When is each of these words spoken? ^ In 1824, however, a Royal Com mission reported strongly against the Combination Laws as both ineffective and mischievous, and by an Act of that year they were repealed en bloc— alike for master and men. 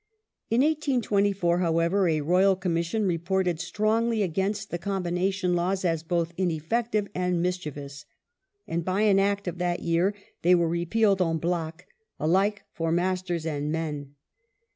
^ 0.01 0.03
In 0.49 0.61
1824, 0.61 1.59
however, 1.59 2.07
a 2.07 2.21
Royal 2.21 2.55
Com 2.55 2.73
mission 2.73 3.05
reported 3.05 3.59
strongly 3.59 4.23
against 4.23 4.71
the 4.71 4.79
Combination 4.79 5.53
Laws 5.55 5.85
as 5.85 6.01
both 6.01 6.33
ineffective 6.37 7.07
and 7.13 7.39
mischievous, 7.39 8.05
and 8.67 8.83
by 8.83 9.01
an 9.01 9.19
Act 9.19 9.47
of 9.47 9.59
that 9.59 9.81
year 9.83 10.15
they 10.41 10.55
were 10.55 10.67
repealed 10.67 11.21
en 11.21 11.37
bloc— 11.37 11.85
alike 12.29 12.63
for 12.73 12.91
master 12.91 13.37
and 13.45 13.71
men. 13.71 14.15